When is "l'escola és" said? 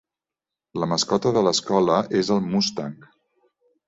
1.47-2.31